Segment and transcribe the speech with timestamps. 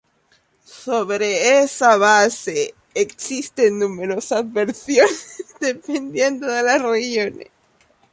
[0.65, 7.51] Sobre esa base existen numerosas versiones dependiendo de las regiones.